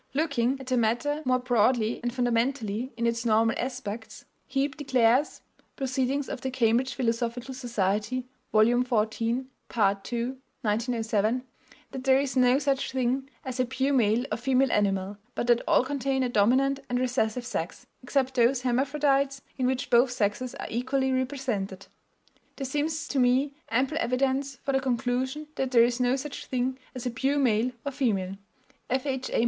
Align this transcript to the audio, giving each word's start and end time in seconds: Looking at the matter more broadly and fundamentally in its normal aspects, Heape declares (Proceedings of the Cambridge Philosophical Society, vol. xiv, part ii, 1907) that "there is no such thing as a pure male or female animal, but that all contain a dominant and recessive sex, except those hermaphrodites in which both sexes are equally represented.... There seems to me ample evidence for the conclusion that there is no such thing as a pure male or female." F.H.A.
Looking 0.15 0.59
at 0.59 0.65
the 0.65 0.77
matter 0.77 1.21
more 1.25 1.37
broadly 1.37 1.99
and 2.01 2.11
fundamentally 2.11 2.91
in 2.97 3.05
its 3.05 3.23
normal 3.23 3.55
aspects, 3.59 4.25
Heape 4.47 4.75
declares 4.75 5.41
(Proceedings 5.75 6.27
of 6.27 6.41
the 6.41 6.49
Cambridge 6.49 6.95
Philosophical 6.95 7.53
Society, 7.53 8.25
vol. 8.51 8.65
xiv, 8.65 9.45
part 9.69 10.11
ii, 10.11 10.23
1907) 10.63 11.43
that 11.91 12.03
"there 12.03 12.19
is 12.19 12.35
no 12.35 12.57
such 12.57 12.91
thing 12.91 13.29
as 13.45 13.59
a 13.59 13.65
pure 13.67 13.93
male 13.93 14.25
or 14.31 14.39
female 14.39 14.71
animal, 14.71 15.17
but 15.35 15.45
that 15.45 15.61
all 15.67 15.83
contain 15.83 16.23
a 16.23 16.29
dominant 16.29 16.79
and 16.89 16.97
recessive 16.99 17.45
sex, 17.45 17.85
except 18.01 18.33
those 18.33 18.63
hermaphrodites 18.63 19.43
in 19.59 19.67
which 19.67 19.91
both 19.91 20.09
sexes 20.09 20.55
are 20.55 20.65
equally 20.71 21.11
represented.... 21.11 21.85
There 22.55 22.65
seems 22.65 23.07
to 23.09 23.19
me 23.19 23.53
ample 23.69 23.99
evidence 24.01 24.55
for 24.63 24.71
the 24.71 24.79
conclusion 24.79 25.49
that 25.57 25.69
there 25.69 25.83
is 25.83 25.99
no 25.99 26.15
such 26.15 26.47
thing 26.47 26.79
as 26.95 27.05
a 27.05 27.11
pure 27.11 27.37
male 27.37 27.71
or 27.85 27.91
female." 27.91 28.37
F.H.A. 28.89 29.39